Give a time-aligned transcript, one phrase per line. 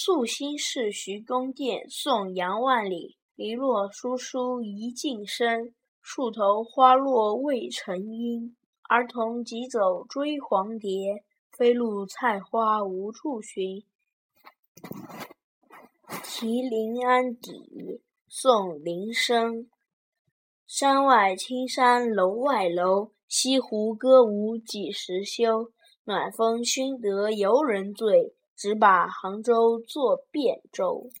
[0.00, 3.16] 宿新市徐公店送杨万里。
[3.34, 8.56] 篱落疏疏一径深，树头花落未成阴。
[8.88, 13.82] 儿童急走追黄蝶，飞入菜花无处寻。
[16.22, 19.68] 题临安邸，宋·林升。
[20.64, 25.72] 山外青山楼外楼，西湖歌舞几时休？
[26.04, 31.12] 暖风熏得游人醉，只把杭州作汴州。